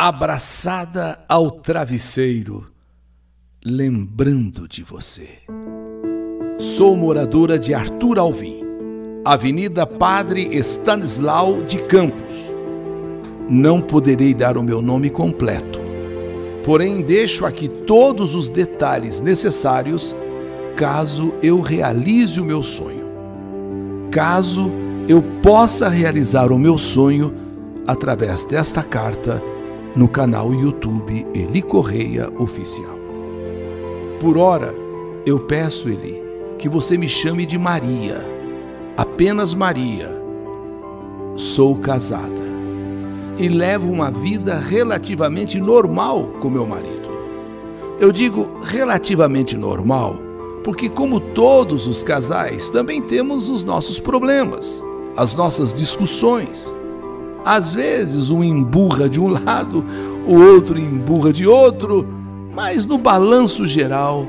abraçada 0.00 1.22
ao 1.28 1.50
travesseiro, 1.50 2.66
lembrando 3.62 4.66
de 4.66 4.82
você. 4.82 5.28
Sou 6.58 6.96
moradora 6.96 7.58
de 7.58 7.74
Arthur 7.74 8.18
Alvim, 8.18 8.62
Avenida 9.26 9.86
Padre 9.86 10.56
Stanislau 10.56 11.64
de 11.64 11.82
Campos. 11.82 12.50
Não 13.46 13.78
poderei 13.78 14.32
dar 14.32 14.56
o 14.56 14.62
meu 14.62 14.80
nome 14.80 15.10
completo, 15.10 15.78
porém 16.64 17.02
deixo 17.02 17.44
aqui 17.44 17.68
todos 17.68 18.34
os 18.34 18.48
detalhes 18.48 19.20
necessários 19.20 20.16
caso 20.76 21.34
eu 21.42 21.60
realize 21.60 22.40
o 22.40 22.44
meu 22.46 22.62
sonho. 22.62 23.10
Caso 24.10 24.72
eu 25.06 25.22
possa 25.42 25.90
realizar 25.90 26.50
o 26.50 26.58
meu 26.58 26.78
sonho 26.78 27.34
através 27.86 28.44
desta 28.44 28.82
carta 28.82 29.42
no 29.96 30.08
canal 30.08 30.54
YouTube 30.54 31.26
Eli 31.34 31.62
Correia 31.62 32.30
Oficial. 32.38 32.98
Por 34.20 34.38
ora, 34.38 34.74
eu 35.26 35.38
peço, 35.40 35.88
Eli, 35.88 36.22
que 36.58 36.68
você 36.68 36.96
me 36.96 37.08
chame 37.08 37.44
de 37.44 37.58
Maria, 37.58 38.24
apenas 38.96 39.54
Maria. 39.54 40.20
Sou 41.36 41.76
casada 41.76 42.40
e 43.38 43.48
levo 43.48 43.90
uma 43.90 44.10
vida 44.10 44.58
relativamente 44.58 45.58
normal 45.60 46.34
com 46.40 46.50
meu 46.50 46.66
marido. 46.66 47.08
Eu 47.98 48.12
digo 48.12 48.58
relativamente 48.62 49.56
normal 49.56 50.16
porque, 50.62 50.88
como 50.88 51.18
todos 51.18 51.86
os 51.86 52.04
casais, 52.04 52.68
também 52.68 53.00
temos 53.00 53.48
os 53.48 53.64
nossos 53.64 53.98
problemas, 53.98 54.82
as 55.16 55.34
nossas 55.34 55.72
discussões. 55.74 56.74
Às 57.44 57.72
vezes, 57.72 58.30
um 58.30 58.44
emburra 58.44 59.08
de 59.08 59.18
um 59.18 59.28
lado, 59.28 59.84
o 60.26 60.34
outro 60.34 60.78
emburra 60.78 61.32
de 61.32 61.46
outro, 61.46 62.06
mas 62.54 62.84
no 62.86 62.98
balanço 62.98 63.66
geral, 63.66 64.26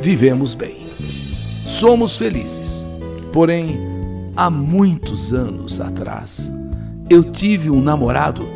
vivemos 0.00 0.54
bem. 0.54 0.86
Somos 0.98 2.16
felizes. 2.16 2.86
Porém, 3.32 3.78
há 4.34 4.48
muitos 4.48 5.34
anos 5.34 5.80
atrás, 5.80 6.50
eu 7.10 7.22
tive 7.22 7.70
um 7.70 7.82
namorado 7.82 8.46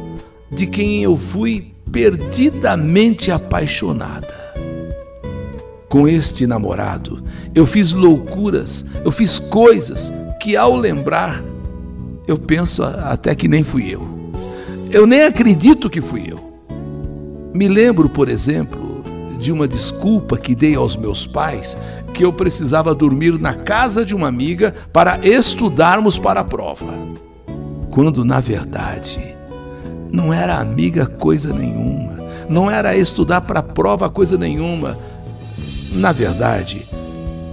de 0.51 0.67
quem 0.67 1.03
eu 1.03 1.17
fui 1.17 1.73
perdidamente 1.93 3.31
apaixonada. 3.31 4.41
Com 5.89 6.07
este 6.07 6.47
namorado, 6.47 7.23
eu 7.55 7.67
fiz 7.67 7.93
loucuras, 7.93 8.87
eu 9.05 9.11
fiz 9.11 9.39
coisas 9.39 10.13
que, 10.41 10.57
ao 10.57 10.77
lembrar, 10.77 11.43
eu 12.31 12.39
penso 12.39 12.83
até 12.83 13.35
que 13.35 13.49
nem 13.49 13.63
fui 13.63 13.89
eu. 13.93 14.09
Eu 14.91 15.07
nem 15.07 15.25
acredito 15.25 15.91
que 15.91 16.01
fui 16.01 16.25
eu. 16.29 16.39
Me 17.53 17.69
lembro, 17.69 18.09
por 18.09 18.29
exemplo, 18.29 19.05
de 19.39 19.51
uma 19.51 19.67
desculpa 19.67 20.37
que 20.37 20.55
dei 20.55 20.75
aos 20.75 20.97
meus 20.97 21.27
pais 21.27 21.77
que 22.13 22.25
eu 22.25 22.33
precisava 22.33 22.95
dormir 22.95 23.39
na 23.39 23.55
casa 23.55 24.05
de 24.05 24.15
uma 24.15 24.29
amiga 24.29 24.75
para 24.93 25.19
estudarmos 25.27 26.19
para 26.19 26.41
a 26.41 26.45
prova. 26.45 26.93
Quando, 27.91 28.25
na 28.25 28.41
verdade, 28.41 29.35
não 30.11 30.33
era 30.33 30.59
amiga 30.59 31.07
coisa 31.07 31.53
nenhuma, 31.53 32.19
não 32.49 32.71
era 32.71 32.97
estudar 32.97 33.41
para 33.41 33.61
a 33.61 33.63
prova 33.63 34.11
coisa 34.11 34.37
nenhuma. 34.37 34.97
Na 35.93 36.13
verdade, 36.13 36.87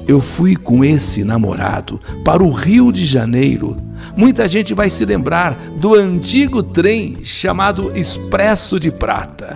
eu 0.07 0.21
fui 0.21 0.55
com 0.55 0.83
esse 0.83 1.23
namorado 1.23 1.99
para 2.23 2.43
o 2.43 2.51
Rio 2.51 2.91
de 2.91 3.05
Janeiro. 3.05 3.86
Muita 4.17 4.49
gente 4.49 4.73
vai 4.73 4.89
se 4.89 5.05
lembrar 5.05 5.55
do 5.77 5.93
antigo 5.93 6.63
trem 6.63 7.17
chamado 7.21 7.95
Expresso 7.95 8.79
de 8.79 8.89
Prata. 8.89 9.55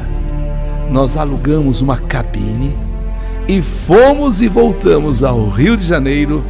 Nós 0.92 1.18
alugamos 1.18 1.82
uma 1.82 1.98
cabine 1.98 2.78
e 3.48 3.60
fomos 3.60 4.40
e 4.40 4.48
voltamos 4.48 5.24
ao 5.24 5.50
Rio 5.50 5.76
de 5.76 5.84
Janeiro 5.84 6.46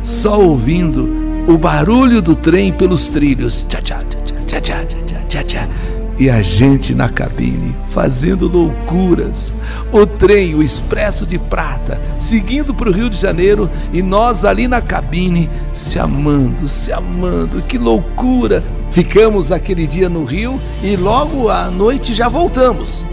só 0.00 0.40
ouvindo 0.40 1.10
o 1.48 1.58
barulho 1.58 2.22
do 2.22 2.36
trem 2.36 2.72
pelos 2.72 3.08
trilhos. 3.08 3.66
Tchá, 3.68 3.82
tchá, 3.82 3.98
tchá, 3.98 4.20
tchá, 4.46 4.60
tchá, 4.60 4.84
tchá, 4.84 5.24
tchá, 5.26 5.42
tchá 5.42 5.99
e 6.20 6.28
a 6.28 6.42
gente 6.42 6.94
na 6.94 7.08
cabine 7.08 7.74
fazendo 7.88 8.46
loucuras. 8.46 9.50
O 9.90 10.04
trem, 10.04 10.54
o 10.54 10.62
Expresso 10.62 11.26
de 11.26 11.38
Prata, 11.38 11.98
seguindo 12.18 12.74
para 12.74 12.90
o 12.90 12.92
Rio 12.92 13.08
de 13.08 13.16
Janeiro 13.16 13.70
e 13.90 14.02
nós 14.02 14.44
ali 14.44 14.68
na 14.68 14.82
cabine 14.82 15.48
se 15.72 15.98
amando, 15.98 16.68
se 16.68 16.92
amando. 16.92 17.62
Que 17.62 17.78
loucura! 17.78 18.62
Ficamos 18.90 19.50
aquele 19.50 19.86
dia 19.86 20.10
no 20.10 20.24
Rio 20.24 20.60
e 20.82 20.94
logo 20.94 21.48
à 21.48 21.70
noite 21.70 22.12
já 22.12 22.28
voltamos. 22.28 23.06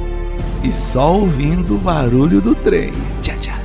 E 0.62 0.69
só 0.69 1.13
ouvindo 1.13 1.75
o 1.75 1.79
barulho 1.79 2.41
do 2.41 2.53
trem. 2.53 2.91
Tchá, 3.22 3.35
tchá. 3.38 3.57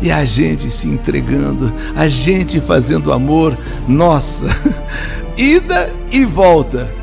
E 0.00 0.12
a 0.12 0.24
gente 0.24 0.70
se 0.70 0.86
entregando, 0.86 1.72
a 1.96 2.06
gente 2.06 2.60
fazendo 2.60 3.12
amor. 3.12 3.58
Nossa! 3.88 4.46
Ida 5.36 5.92
e 6.12 6.24
volta 6.24 6.97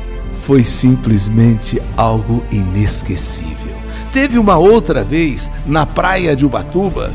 foi 0.46 0.62
simplesmente 0.62 1.82
algo 1.96 2.40
inesquecível. 2.52 3.74
Teve 4.12 4.38
uma 4.38 4.56
outra 4.56 5.02
vez 5.02 5.50
na 5.66 5.84
praia 5.84 6.36
de 6.36 6.46
Ubatuba, 6.46 7.12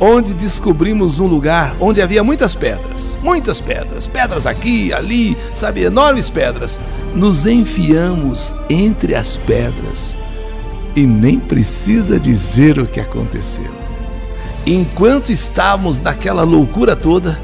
onde 0.00 0.34
descobrimos 0.34 1.20
um 1.20 1.26
lugar 1.28 1.76
onde 1.78 2.02
havia 2.02 2.24
muitas 2.24 2.52
pedras, 2.56 3.16
muitas 3.22 3.60
pedras, 3.60 4.08
pedras 4.08 4.44
aqui, 4.44 4.92
ali, 4.92 5.36
sabe, 5.54 5.82
enormes 5.84 6.28
pedras. 6.28 6.80
Nos 7.14 7.46
enfiamos 7.46 8.52
entre 8.68 9.14
as 9.14 9.36
pedras 9.36 10.16
e 10.96 11.06
nem 11.06 11.38
precisa 11.38 12.18
dizer 12.18 12.80
o 12.80 12.86
que 12.88 12.98
aconteceu. 12.98 13.72
Enquanto 14.66 15.30
estávamos 15.30 16.00
naquela 16.00 16.42
loucura 16.42 16.96
toda, 16.96 17.40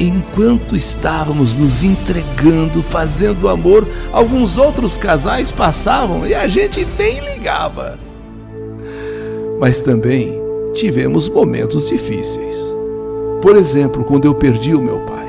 enquanto 0.00 0.74
estávamos 0.74 1.54
nos 1.54 1.84
entregando, 1.84 2.82
fazendo 2.82 3.50
amor, 3.50 3.86
alguns 4.10 4.56
outros 4.56 4.96
casais 4.96 5.52
passavam 5.52 6.26
e 6.26 6.34
a 6.34 6.48
gente 6.48 6.86
nem 6.98 7.20
ligava. 7.20 7.98
Mas 9.60 9.82
também 9.82 10.40
tivemos 10.72 11.28
momentos 11.28 11.88
difíceis. 11.88 12.74
Por 13.42 13.56
exemplo, 13.56 14.02
quando 14.02 14.24
eu 14.24 14.34
perdi 14.34 14.74
o 14.74 14.80
meu 14.80 15.00
pai, 15.00 15.28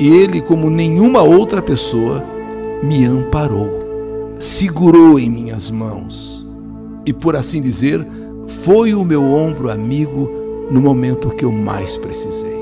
e 0.00 0.08
ele, 0.08 0.40
como 0.40 0.70
nenhuma 0.70 1.22
outra 1.22 1.60
pessoa, 1.60 2.24
me 2.82 3.04
amparou, 3.04 4.34
segurou 4.38 5.18
em 5.18 5.28
minhas 5.28 5.70
mãos 5.70 6.46
e, 7.04 7.12
por 7.12 7.36
assim 7.36 7.60
dizer, 7.60 8.06
foi 8.64 8.94
o 8.94 9.04
meu 9.04 9.24
ombro 9.24 9.70
amigo 9.70 10.30
no 10.70 10.80
momento 10.80 11.30
que 11.30 11.44
eu 11.44 11.52
mais 11.52 11.96
precisei 11.96 12.57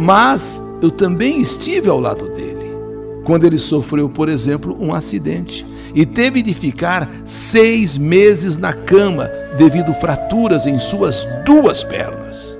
mas 0.00 0.62
eu 0.80 0.90
também 0.90 1.42
estive 1.42 1.90
ao 1.90 2.00
lado 2.00 2.28
dele. 2.30 2.74
Quando 3.22 3.44
ele 3.44 3.58
sofreu, 3.58 4.08
por 4.08 4.30
exemplo, 4.30 4.74
um 4.80 4.94
acidente 4.94 5.66
e 5.94 6.06
teve 6.06 6.40
de 6.40 6.54
ficar 6.54 7.08
seis 7.22 7.98
meses 7.98 8.56
na 8.56 8.72
cama 8.72 9.30
devido 9.58 9.92
fraturas 9.92 10.66
em 10.66 10.78
suas 10.78 11.26
duas 11.44 11.84
pernas. 11.84 12.56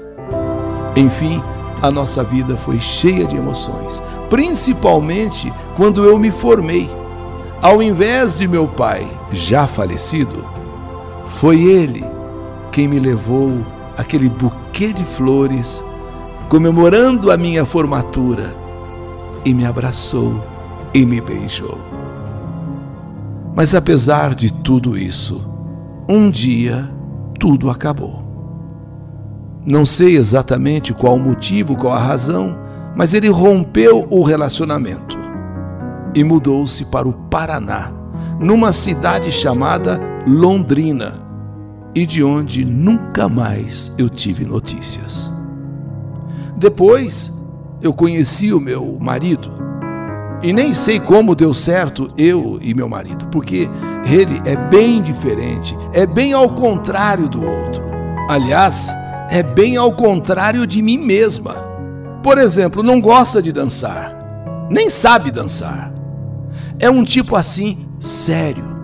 Enfim, 0.95 1.43
a 1.81 1.91
nossa 1.91 2.23
vida 2.23 2.59
foi 2.59 2.79
cheia 2.79 3.25
de 3.25 3.37
emoções, 3.37 4.03
principalmente 4.29 5.51
quando 5.77 6.05
eu 6.05 6.19
me 6.19 6.31
formei. 6.31 6.91
Ao 7.63 7.83
invés 7.83 8.37
de 8.37 8.47
meu 8.47 8.69
pai, 8.69 9.07
já 9.33 9.67
falecido, 9.67 10.47
foi 11.41 11.63
ele 11.63 12.05
quem 12.71 12.87
me 12.87 13.01
levou 13.01 13.65
aquele 13.97 14.29
buquê 14.29 14.93
de 14.93 15.05
flores 15.05 15.83
comemorando 16.51 17.31
a 17.31 17.37
minha 17.37 17.65
formatura, 17.65 18.57
e 19.45 19.55
me 19.55 19.65
abraçou 19.65 20.45
e 20.93 21.07
me 21.07 21.21
beijou. 21.21 21.79
Mas 23.55 23.73
apesar 23.73 24.35
de 24.35 24.53
tudo 24.53 24.99
isso, 24.99 25.49
um 26.09 26.29
dia 26.29 26.91
tudo 27.39 27.71
acabou. 27.71 28.25
Não 29.65 29.87
sei 29.87 30.17
exatamente 30.17 30.93
qual 30.93 31.15
o 31.15 31.21
motivo, 31.21 31.77
qual 31.77 31.95
a 31.95 32.01
razão, 32.01 32.59
mas 32.97 33.15
ele 33.15 33.29
rompeu 33.29 34.09
o 34.11 34.25
relacionamento 34.25 35.17
e 36.17 36.25
mudou-se 36.25 36.85
para 36.87 37.09
o 37.09 37.13
Paraná, 37.13 37.93
numa 38.41 38.73
cidade 38.73 39.31
chamada 39.31 40.01
Londrina, 40.27 41.23
e 41.95 42.05
de 42.05 42.25
onde 42.25 42.65
nunca 42.65 43.29
mais 43.29 43.95
eu 43.97 44.11
tive 44.11 44.45
notícias. 44.45 45.40
Depois 46.61 47.43
eu 47.81 47.91
conheci 47.91 48.53
o 48.53 48.61
meu 48.61 48.99
marido 49.01 49.51
e 50.43 50.53
nem 50.53 50.75
sei 50.75 51.01
como 51.01 51.35
deu 51.35 51.55
certo 51.55 52.13
eu 52.19 52.59
e 52.61 52.75
meu 52.75 52.87
marido, 52.87 53.29
porque 53.29 53.67
ele 54.05 54.39
é 54.45 54.55
bem 54.69 55.01
diferente, 55.01 55.75
é 55.95 56.05
bem 56.05 56.35
ao 56.35 56.51
contrário 56.51 57.31
do 57.31 57.43
outro. 57.43 57.83
Aliás, 58.29 58.91
é 59.31 59.43
bem 59.43 59.79
ao 59.79 59.91
contrário 59.93 60.67
de 60.67 60.83
mim 60.83 60.99
mesma. 60.99 61.55
Por 62.23 62.37
exemplo, 62.37 62.83
não 62.83 63.01
gosta 63.01 63.41
de 63.41 63.53
dançar, 63.53 64.15
nem 64.71 64.91
sabe 64.91 65.31
dançar. 65.31 65.91
É 66.79 66.91
um 66.91 67.03
tipo 67.05 67.37
assim, 67.37 67.89
sério. 67.99 68.77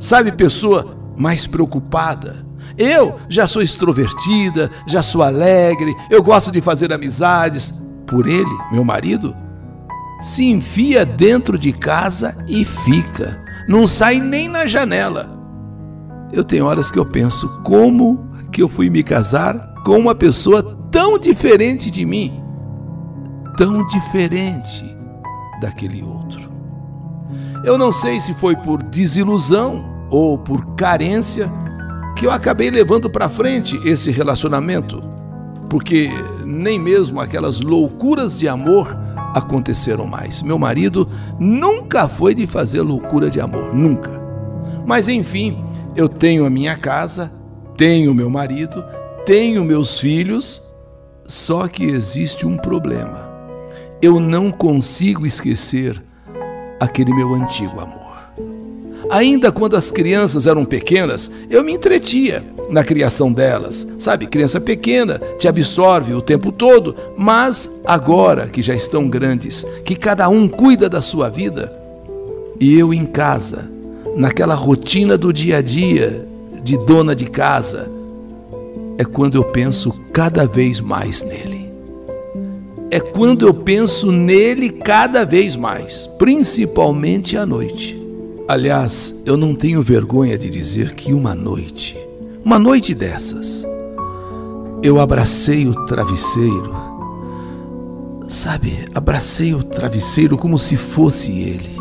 Sabe, 0.00 0.32
pessoa 0.32 0.96
mais 1.16 1.46
preocupada. 1.46 2.44
Eu 2.76 3.16
já 3.28 3.46
sou 3.46 3.62
extrovertida, 3.62 4.70
já 4.86 5.02
sou 5.02 5.22
alegre, 5.22 5.94
eu 6.10 6.22
gosto 6.22 6.50
de 6.50 6.60
fazer 6.60 6.92
amizades. 6.92 7.84
Por 8.06 8.26
ele, 8.26 8.58
meu 8.70 8.84
marido, 8.84 9.34
se 10.20 10.44
enfia 10.44 11.06
dentro 11.06 11.56
de 11.58 11.72
casa 11.72 12.36
e 12.48 12.64
fica. 12.64 13.42
Não 13.68 13.86
sai 13.86 14.20
nem 14.20 14.48
na 14.48 14.66
janela. 14.66 15.30
Eu 16.32 16.44
tenho 16.44 16.66
horas 16.66 16.90
que 16.90 16.98
eu 16.98 17.06
penso 17.06 17.48
como 17.62 18.28
que 18.52 18.62
eu 18.62 18.68
fui 18.68 18.90
me 18.90 19.02
casar 19.02 19.74
com 19.84 19.98
uma 19.98 20.14
pessoa 20.14 20.62
tão 20.90 21.18
diferente 21.18 21.90
de 21.90 22.04
mim, 22.04 22.40
tão 23.56 23.86
diferente 23.86 24.96
daquele 25.60 26.02
outro. 26.02 26.50
Eu 27.64 27.78
não 27.78 27.90
sei 27.90 28.20
se 28.20 28.34
foi 28.34 28.54
por 28.56 28.82
desilusão 28.82 30.06
ou 30.10 30.36
por 30.36 30.74
carência 30.74 31.50
que 32.24 32.28
eu 32.28 32.32
acabei 32.32 32.70
levando 32.70 33.10
para 33.10 33.28
frente 33.28 33.78
esse 33.86 34.10
relacionamento, 34.10 35.02
porque 35.68 36.08
nem 36.42 36.78
mesmo 36.78 37.20
aquelas 37.20 37.60
loucuras 37.60 38.38
de 38.38 38.48
amor 38.48 38.96
aconteceram 39.34 40.06
mais. 40.06 40.40
Meu 40.40 40.58
marido 40.58 41.06
nunca 41.38 42.08
foi 42.08 42.34
de 42.34 42.46
fazer 42.46 42.80
loucura 42.80 43.28
de 43.28 43.42
amor, 43.42 43.74
nunca. 43.74 44.10
Mas 44.86 45.06
enfim, 45.06 45.62
eu 45.94 46.08
tenho 46.08 46.46
a 46.46 46.50
minha 46.50 46.78
casa, 46.78 47.30
tenho 47.76 48.14
meu 48.14 48.30
marido, 48.30 48.82
tenho 49.26 49.62
meus 49.62 49.98
filhos, 49.98 50.72
só 51.26 51.68
que 51.68 51.84
existe 51.84 52.46
um 52.46 52.56
problema. 52.56 53.20
Eu 54.00 54.18
não 54.18 54.50
consigo 54.50 55.26
esquecer 55.26 56.02
aquele 56.80 57.12
meu 57.12 57.34
antigo 57.34 57.78
amor. 57.80 58.03
Ainda 59.10 59.52
quando 59.52 59.76
as 59.76 59.90
crianças 59.90 60.46
eram 60.46 60.64
pequenas, 60.64 61.30
eu 61.50 61.62
me 61.62 61.72
entretia 61.72 62.44
na 62.70 62.82
criação 62.82 63.32
delas. 63.32 63.86
Sabe, 63.98 64.26
criança 64.26 64.60
pequena 64.60 65.20
te 65.38 65.46
absorve 65.46 66.14
o 66.14 66.22
tempo 66.22 66.50
todo, 66.50 66.94
mas 67.16 67.82
agora 67.84 68.46
que 68.46 68.62
já 68.62 68.74
estão 68.74 69.08
grandes, 69.08 69.64
que 69.84 69.94
cada 69.94 70.28
um 70.28 70.48
cuida 70.48 70.88
da 70.88 71.00
sua 71.00 71.28
vida, 71.28 71.72
e 72.60 72.78
eu 72.78 72.94
em 72.94 73.04
casa, 73.04 73.68
naquela 74.16 74.54
rotina 74.54 75.18
do 75.18 75.32
dia 75.32 75.58
a 75.58 75.62
dia 75.62 76.26
de 76.62 76.78
dona 76.78 77.14
de 77.14 77.26
casa, 77.26 77.90
é 78.96 79.04
quando 79.04 79.34
eu 79.34 79.44
penso 79.44 79.92
cada 80.12 80.46
vez 80.46 80.80
mais 80.80 81.22
nele. 81.22 81.64
É 82.90 83.00
quando 83.00 83.46
eu 83.46 83.52
penso 83.52 84.12
nele 84.12 84.70
cada 84.70 85.24
vez 85.24 85.56
mais, 85.56 86.08
principalmente 86.16 87.36
à 87.36 87.44
noite. 87.44 88.03
Aliás, 88.46 89.22
eu 89.24 89.38
não 89.38 89.54
tenho 89.54 89.80
vergonha 89.82 90.36
de 90.36 90.50
dizer 90.50 90.92
que 90.94 91.14
uma 91.14 91.34
noite, 91.34 91.96
uma 92.44 92.58
noite 92.58 92.94
dessas, 92.94 93.64
eu 94.82 95.00
abracei 95.00 95.66
o 95.66 95.86
travesseiro, 95.86 96.74
sabe, 98.28 98.86
abracei 98.94 99.54
o 99.54 99.62
travesseiro 99.62 100.36
como 100.36 100.58
se 100.58 100.76
fosse 100.76 101.40
ele, 101.40 101.74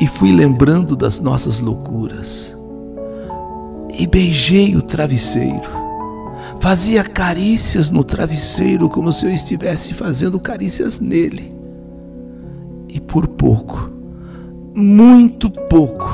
e 0.00 0.06
fui 0.06 0.32
lembrando 0.32 0.96
das 0.96 1.20
nossas 1.20 1.60
loucuras, 1.60 2.56
e 3.92 4.06
beijei 4.06 4.74
o 4.76 4.80
travesseiro, 4.80 5.68
fazia 6.58 7.04
carícias 7.04 7.90
no 7.90 8.02
travesseiro 8.02 8.88
como 8.88 9.12
se 9.12 9.26
eu 9.26 9.30
estivesse 9.30 9.92
fazendo 9.92 10.40
carícias 10.40 11.00
nele, 11.00 11.54
e 12.88 12.98
por 12.98 13.28
pouco, 13.28 13.99
muito 14.74 15.50
pouco. 15.50 16.08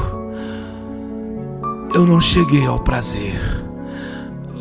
Eu 1.94 2.06
não 2.06 2.20
cheguei 2.20 2.66
ao 2.66 2.80
prazer. 2.80 3.34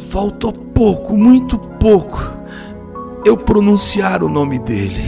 Faltou 0.09 0.53
pouco, 0.53 1.17
muito 1.17 1.57
pouco, 1.57 2.21
eu 3.25 3.35
pronunciar 3.35 4.23
o 4.23 4.29
nome 4.29 4.59
dele. 4.59 5.03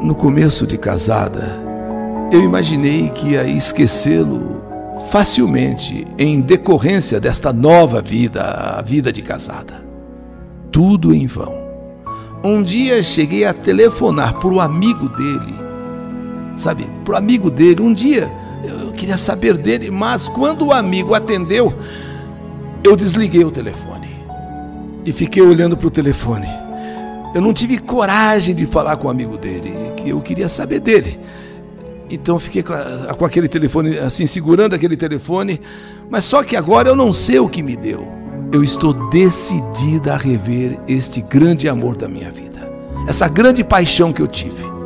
No 0.00 0.14
começo 0.14 0.66
de 0.66 0.78
casada, 0.78 1.60
eu 2.32 2.42
imaginei 2.42 3.10
que 3.10 3.30
ia 3.30 3.44
esquecê-lo 3.44 4.62
facilmente 5.10 6.06
em 6.18 6.40
decorrência 6.40 7.20
desta 7.20 7.52
nova 7.52 8.00
vida, 8.00 8.42
a 8.42 8.82
vida 8.82 9.12
de 9.12 9.22
casada. 9.22 9.84
Tudo 10.70 11.14
em 11.14 11.26
vão. 11.26 11.58
Um 12.44 12.62
dia 12.62 13.02
cheguei 13.02 13.44
a 13.44 13.52
telefonar 13.52 14.38
para 14.38 14.48
o 14.48 14.60
amigo 14.60 15.08
dele 15.08 15.67
sabe, 16.58 16.86
para 17.04 17.14
o 17.14 17.16
amigo 17.16 17.50
dele. 17.50 17.80
Um 17.80 17.94
dia 17.94 18.30
eu 18.64 18.92
queria 18.92 19.16
saber 19.16 19.56
dele, 19.56 19.90
mas 19.90 20.28
quando 20.28 20.66
o 20.66 20.72
amigo 20.72 21.14
atendeu, 21.14 21.72
eu 22.84 22.96
desliguei 22.96 23.44
o 23.44 23.50
telefone 23.50 24.08
e 25.04 25.12
fiquei 25.12 25.42
olhando 25.42 25.76
para 25.76 25.86
o 25.86 25.90
telefone. 25.90 26.48
Eu 27.34 27.40
não 27.40 27.52
tive 27.52 27.78
coragem 27.78 28.54
de 28.54 28.66
falar 28.66 28.96
com 28.96 29.06
o 29.06 29.10
amigo 29.10 29.36
dele, 29.38 29.72
que 29.96 30.10
eu 30.10 30.20
queria 30.20 30.48
saber 30.48 30.80
dele. 30.80 31.18
Então 32.10 32.38
fiquei 32.38 32.62
com, 32.62 32.72
a, 32.72 33.14
com 33.14 33.24
aquele 33.24 33.48
telefone, 33.48 33.98
assim, 33.98 34.26
segurando 34.26 34.74
aquele 34.74 34.96
telefone. 34.96 35.60
Mas 36.10 36.24
só 36.24 36.42
que 36.42 36.56
agora 36.56 36.88
eu 36.88 36.96
não 36.96 37.12
sei 37.12 37.38
o 37.38 37.48
que 37.48 37.62
me 37.62 37.76
deu. 37.76 38.06
Eu 38.50 38.64
estou 38.64 39.10
decidida 39.10 40.14
a 40.14 40.16
rever 40.16 40.78
este 40.88 41.20
grande 41.20 41.68
amor 41.68 41.96
da 41.96 42.08
minha 42.08 42.30
vida. 42.30 42.66
Essa 43.06 43.28
grande 43.28 43.62
paixão 43.62 44.10
que 44.10 44.22
eu 44.22 44.26
tive. 44.26 44.77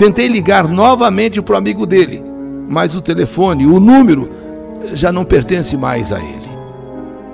Tentei 0.00 0.28
ligar 0.28 0.66
novamente 0.66 1.42
para 1.42 1.56
o 1.56 1.58
amigo 1.58 1.84
dele, 1.84 2.22
mas 2.66 2.94
o 2.94 3.02
telefone, 3.02 3.66
o 3.66 3.78
número, 3.78 4.30
já 4.94 5.12
não 5.12 5.26
pertence 5.26 5.76
mais 5.76 6.10
a 6.10 6.18
ele. 6.18 6.48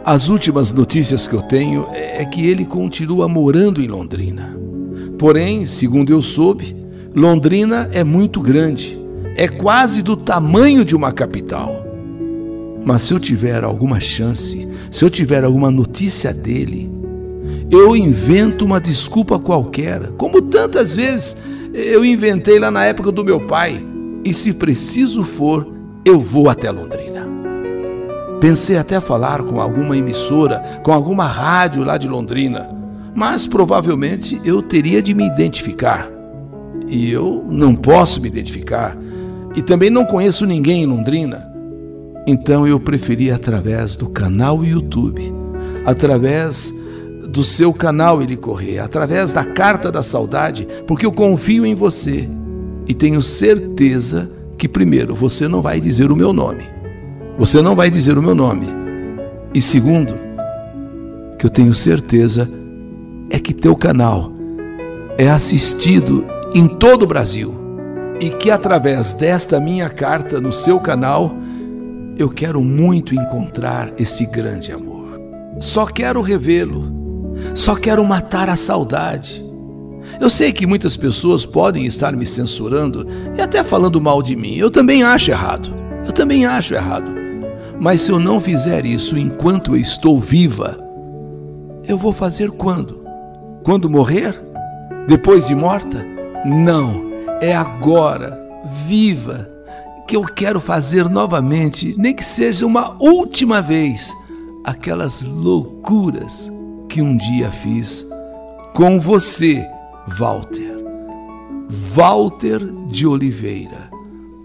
As 0.04 0.28
últimas 0.28 0.72
notícias 0.72 1.28
que 1.28 1.36
eu 1.36 1.42
tenho 1.42 1.86
é 1.92 2.24
que 2.24 2.44
ele 2.44 2.64
continua 2.64 3.28
morando 3.28 3.80
em 3.80 3.86
Londrina. 3.86 4.58
Porém, 5.16 5.64
segundo 5.64 6.10
eu 6.10 6.20
soube, 6.20 6.74
Londrina 7.14 7.88
é 7.92 8.02
muito 8.02 8.40
grande, 8.40 8.98
é 9.36 9.46
quase 9.46 10.02
do 10.02 10.16
tamanho 10.16 10.84
de 10.84 10.96
uma 10.96 11.12
capital. 11.12 11.86
Mas 12.84 13.02
se 13.02 13.14
eu 13.14 13.20
tiver 13.20 13.62
alguma 13.62 14.00
chance, 14.00 14.68
se 14.90 15.04
eu 15.04 15.08
tiver 15.08 15.44
alguma 15.44 15.70
notícia 15.70 16.34
dele, 16.34 16.90
eu 17.70 17.96
invento 17.96 18.64
uma 18.64 18.80
desculpa 18.80 19.38
qualquer, 19.38 20.08
como 20.18 20.42
tantas 20.42 20.96
vezes 20.96 21.36
eu 21.76 22.04
inventei 22.04 22.58
lá 22.58 22.70
na 22.70 22.84
época 22.84 23.12
do 23.12 23.24
meu 23.24 23.40
pai. 23.46 23.84
E 24.24 24.32
se 24.32 24.54
preciso 24.54 25.22
for, 25.22 25.66
eu 26.04 26.18
vou 26.18 26.48
até 26.48 26.70
Londrina. 26.70 27.28
Pensei 28.40 28.76
até 28.76 29.00
falar 29.00 29.42
com 29.42 29.60
alguma 29.60 29.96
emissora, 29.96 30.80
com 30.82 30.92
alguma 30.92 31.26
rádio 31.26 31.84
lá 31.84 31.96
de 31.96 32.08
Londrina, 32.08 32.70
mas 33.14 33.46
provavelmente 33.46 34.40
eu 34.44 34.62
teria 34.62 35.02
de 35.02 35.14
me 35.14 35.26
identificar. 35.26 36.10
E 36.88 37.10
eu 37.10 37.44
não 37.48 37.74
posso 37.74 38.20
me 38.20 38.28
identificar. 38.28 38.96
E 39.54 39.62
também 39.62 39.90
não 39.90 40.04
conheço 40.04 40.44
ninguém 40.44 40.82
em 40.82 40.86
Londrina. 40.86 41.50
Então 42.26 42.66
eu 42.66 42.80
preferi 42.80 43.30
através 43.30 43.96
do 43.96 44.10
canal 44.10 44.64
YouTube, 44.64 45.32
através 45.84 46.72
do 47.26 47.42
seu 47.42 47.72
canal 47.72 48.22
ele 48.22 48.36
correr, 48.36 48.78
através 48.78 49.32
da 49.32 49.44
carta 49.44 49.90
da 49.90 50.02
saudade, 50.02 50.66
porque 50.86 51.04
eu 51.04 51.12
confio 51.12 51.66
em 51.66 51.74
você 51.74 52.28
e 52.88 52.94
tenho 52.94 53.20
certeza 53.22 54.30
que, 54.56 54.68
primeiro, 54.68 55.14
você 55.14 55.48
não 55.48 55.60
vai 55.60 55.80
dizer 55.80 56.10
o 56.10 56.16
meu 56.16 56.32
nome. 56.32 56.64
Você 57.38 57.60
não 57.60 57.74
vai 57.74 57.90
dizer 57.90 58.16
o 58.16 58.22
meu 58.22 58.34
nome. 58.34 58.66
E 59.52 59.60
segundo, 59.60 60.14
que 61.38 61.44
eu 61.44 61.50
tenho 61.50 61.74
certeza 61.74 62.48
é 63.28 63.38
que 63.38 63.52
teu 63.52 63.76
canal 63.76 64.32
é 65.18 65.28
assistido 65.28 66.24
em 66.54 66.66
todo 66.66 67.02
o 67.02 67.06
Brasil 67.06 67.54
e 68.20 68.30
que 68.30 68.50
através 68.50 69.12
desta 69.12 69.60
minha 69.60 69.90
carta 69.90 70.40
no 70.40 70.52
seu 70.52 70.80
canal 70.80 71.34
eu 72.18 72.30
quero 72.30 72.62
muito 72.62 73.14
encontrar 73.14 73.92
esse 73.98 74.24
grande 74.24 74.72
amor. 74.72 75.20
Só 75.60 75.84
quero 75.86 76.22
revê-lo 76.22 77.05
só 77.54 77.74
quero 77.74 78.04
matar 78.04 78.48
a 78.48 78.56
saudade. 78.56 79.44
Eu 80.20 80.30
sei 80.30 80.52
que 80.52 80.66
muitas 80.66 80.96
pessoas 80.96 81.44
podem 81.44 81.84
estar 81.84 82.14
me 82.16 82.24
censurando 82.24 83.06
e 83.36 83.42
até 83.42 83.62
falando 83.62 84.00
mal 84.00 84.22
de 84.22 84.34
mim. 84.34 84.54
Eu 84.56 84.70
também 84.70 85.02
acho 85.02 85.30
errado. 85.30 85.74
Eu 86.04 86.12
também 86.12 86.46
acho 86.46 86.74
errado. 86.74 87.10
Mas 87.78 88.00
se 88.00 88.10
eu 88.10 88.18
não 88.18 88.40
fizer 88.40 88.86
isso 88.86 89.18
enquanto 89.18 89.74
eu 89.74 89.80
estou 89.80 90.18
viva, 90.18 90.78
eu 91.86 91.98
vou 91.98 92.12
fazer 92.12 92.50
quando? 92.52 93.04
Quando 93.62 93.90
morrer? 93.90 94.40
Depois 95.06 95.46
de 95.46 95.54
morta? 95.54 96.04
Não, 96.44 97.10
é 97.40 97.54
agora, 97.54 98.40
viva, 98.86 99.48
que 100.08 100.16
eu 100.16 100.22
quero 100.22 100.60
fazer 100.60 101.08
novamente, 101.08 101.94
nem 101.98 102.14
que 102.14 102.24
seja 102.24 102.64
uma 102.64 102.96
última 103.00 103.60
vez, 103.60 104.14
aquelas 104.64 105.22
loucuras 105.22 106.50
que 106.88 107.02
um 107.02 107.16
dia 107.16 107.50
fiz 107.50 108.06
com 108.74 109.00
você, 109.00 109.66
Walter. 110.18 110.76
Walter 111.68 112.60
de 112.88 113.06
Oliveira, 113.06 113.90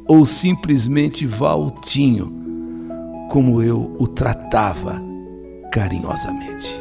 ou 0.08 0.26
simplesmente 0.26 1.28
Valtinho, 1.28 2.34
como 3.30 3.62
eu 3.62 3.96
o 4.00 4.08
tratava 4.08 5.02
carinhosamente. 5.72 6.74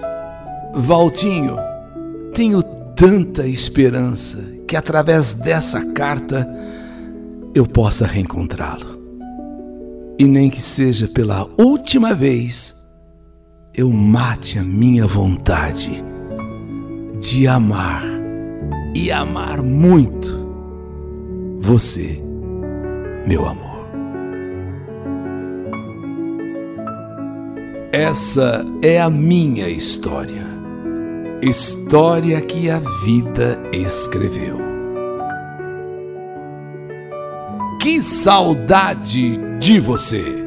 Valtinho, 0.75 1.57
tenho 2.35 2.63
tanta 2.63 3.47
esperança 3.47 4.39
que 4.67 4.77
através 4.77 5.33
dessa 5.33 5.85
carta 5.93 6.49
eu 7.55 7.67
possa 7.67 8.07
reencontrá-lo. 8.07 9.01
E 10.19 10.25
nem 10.25 10.49
que 10.49 10.61
seja 10.61 11.09
pela 11.09 11.49
última 11.59 12.15
vez, 12.15 12.80
eu 13.75 13.89
mate 13.91 14.59
a 14.59 14.63
minha 14.63 15.07
vontade 15.07 16.03
de 17.21 17.47
amar 17.47 18.05
e 18.95 19.13
amar 19.13 19.63
muito 19.63 20.49
você, 21.61 22.21
meu 23.27 23.47
amor. 23.47 23.71
Essa 27.93 28.65
é 28.83 29.01
a 29.01 29.09
minha 29.11 29.69
história. 29.69 30.49
História 31.43 32.41
que 32.41 32.69
a 32.69 32.81
vida 33.05 33.61
escreveu. 33.73 34.59
Que 37.81 38.03
saudade 38.03 39.39
de 39.59 39.79
você! 39.79 40.40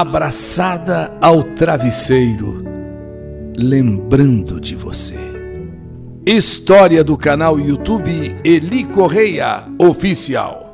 Abraçada 0.00 1.12
ao 1.20 1.42
travesseiro, 1.42 2.64
lembrando 3.58 4.60
de 4.60 4.76
você. 4.76 5.18
História 6.24 7.02
do 7.02 7.18
canal 7.18 7.58
YouTube 7.58 8.36
Eli 8.44 8.84
Correia 8.84 9.64
Oficial. 9.76 10.67